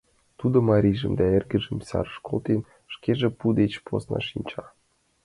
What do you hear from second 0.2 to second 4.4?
Тудо марийжым да эргыжым сарыш колтен, шкеже пу деч посна